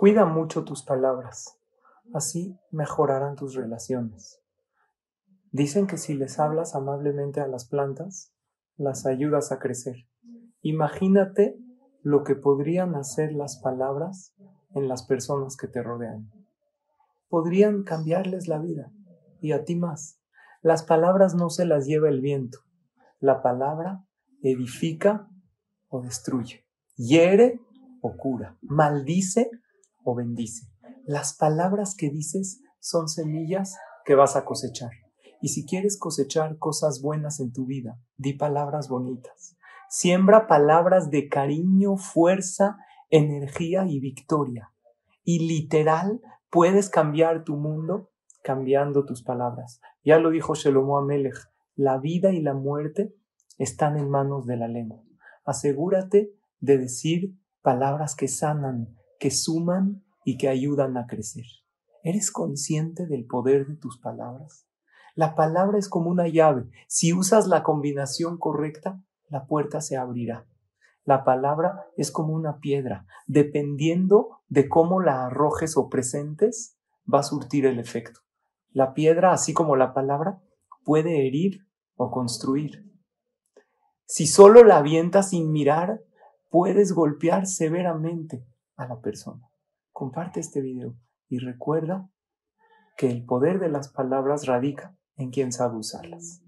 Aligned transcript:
Cuida 0.00 0.24
mucho 0.24 0.64
tus 0.64 0.82
palabras, 0.82 1.58
así 2.14 2.58
mejorarán 2.70 3.36
tus 3.36 3.54
relaciones. 3.54 4.40
Dicen 5.52 5.86
que 5.86 5.98
si 5.98 6.14
les 6.14 6.38
hablas 6.38 6.74
amablemente 6.74 7.42
a 7.42 7.46
las 7.46 7.66
plantas, 7.66 8.32
las 8.78 9.04
ayudas 9.04 9.52
a 9.52 9.58
crecer. 9.58 10.08
Imagínate 10.62 11.58
lo 12.00 12.24
que 12.24 12.34
podrían 12.34 12.94
hacer 12.94 13.34
las 13.34 13.58
palabras 13.58 14.34
en 14.74 14.88
las 14.88 15.02
personas 15.02 15.58
que 15.58 15.68
te 15.68 15.82
rodean. 15.82 16.30
Podrían 17.28 17.82
cambiarles 17.82 18.48
la 18.48 18.58
vida 18.58 18.90
y 19.42 19.52
a 19.52 19.64
ti 19.66 19.76
más. 19.76 20.18
Las 20.62 20.82
palabras 20.82 21.34
no 21.34 21.50
se 21.50 21.66
las 21.66 21.84
lleva 21.84 22.08
el 22.08 22.22
viento. 22.22 22.60
La 23.18 23.42
palabra 23.42 24.02
edifica 24.40 25.28
o 25.88 26.00
destruye, 26.00 26.64
hiere 26.96 27.60
o 28.00 28.16
cura, 28.16 28.56
maldice 28.62 29.50
bendice. 30.14 30.66
Las 31.04 31.34
palabras 31.34 31.94
que 31.96 32.10
dices 32.10 32.62
son 32.78 33.08
semillas 33.08 33.76
que 34.04 34.14
vas 34.14 34.36
a 34.36 34.44
cosechar. 34.44 34.90
Y 35.40 35.48
si 35.48 35.66
quieres 35.66 35.98
cosechar 35.98 36.58
cosas 36.58 37.00
buenas 37.00 37.40
en 37.40 37.52
tu 37.52 37.66
vida, 37.66 37.98
di 38.16 38.34
palabras 38.34 38.88
bonitas. 38.88 39.56
Siembra 39.88 40.46
palabras 40.46 41.10
de 41.10 41.28
cariño, 41.28 41.96
fuerza, 41.96 42.76
energía 43.08 43.86
y 43.86 44.00
victoria. 44.00 44.72
Y 45.24 45.48
literal, 45.48 46.20
puedes 46.50 46.90
cambiar 46.90 47.44
tu 47.44 47.56
mundo 47.56 48.10
cambiando 48.42 49.04
tus 49.04 49.22
palabras. 49.22 49.80
Ya 50.04 50.18
lo 50.18 50.30
dijo 50.30 50.54
Shelomo 50.54 50.98
Amelech, 50.98 51.50
la 51.74 51.98
vida 51.98 52.32
y 52.32 52.40
la 52.40 52.54
muerte 52.54 53.14
están 53.58 53.96
en 53.96 54.08
manos 54.08 54.46
de 54.46 54.56
la 54.56 54.68
lengua. 54.68 55.02
Asegúrate 55.44 56.32
de 56.60 56.78
decir 56.78 57.34
palabras 57.62 58.14
que 58.14 58.28
sanan, 58.28 58.96
que 59.20 59.30
suman 59.30 60.02
y 60.24 60.38
que 60.38 60.48
ayudan 60.48 60.96
a 60.96 61.06
crecer. 61.06 61.44
¿Eres 62.02 62.32
consciente 62.32 63.06
del 63.06 63.26
poder 63.26 63.66
de 63.66 63.76
tus 63.76 64.00
palabras? 64.00 64.66
La 65.14 65.34
palabra 65.34 65.78
es 65.78 65.88
como 65.88 66.10
una 66.10 66.26
llave. 66.26 66.70
Si 66.88 67.12
usas 67.12 67.46
la 67.46 67.62
combinación 67.62 68.38
correcta, 68.38 69.00
la 69.28 69.46
puerta 69.46 69.82
se 69.82 69.98
abrirá. 69.98 70.46
La 71.04 71.22
palabra 71.24 71.86
es 71.98 72.10
como 72.10 72.32
una 72.32 72.60
piedra. 72.60 73.06
Dependiendo 73.26 74.40
de 74.48 74.68
cómo 74.68 75.00
la 75.00 75.26
arrojes 75.26 75.76
o 75.76 75.90
presentes, 75.90 76.78
va 77.12 77.20
a 77.20 77.24
surtir 77.24 77.66
el 77.66 77.78
efecto. 77.78 78.20
La 78.70 78.94
piedra, 78.94 79.32
así 79.32 79.52
como 79.52 79.76
la 79.76 79.92
palabra, 79.92 80.40
puede 80.82 81.26
herir 81.26 81.66
o 81.96 82.10
construir. 82.10 82.90
Si 84.06 84.26
solo 84.26 84.64
la 84.64 84.78
avientas 84.78 85.30
sin 85.30 85.52
mirar, 85.52 86.02
puedes 86.48 86.92
golpear 86.92 87.46
severamente 87.46 88.46
a 88.80 88.88
la 88.88 89.00
persona. 89.00 89.48
Comparte 89.92 90.40
este 90.40 90.60
video 90.60 90.96
y 91.28 91.38
recuerda 91.38 92.08
que 92.96 93.10
el 93.10 93.24
poder 93.24 93.60
de 93.60 93.68
las 93.68 93.88
palabras 93.88 94.46
radica 94.46 94.96
en 95.16 95.30
quien 95.30 95.52
sabe 95.52 95.76
usarlas. 95.76 96.42